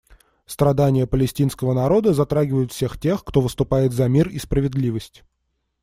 Страдания 0.47 1.05
палестинского 1.05 1.73
народа 1.75 2.11
затрагивают 2.15 2.71
всех 2.71 2.99
тех, 2.99 3.23
кто 3.23 3.39
выступает 3.39 3.93
за 3.93 4.07
мир 4.07 4.29
и 4.29 4.39
справедливость. 4.39 5.23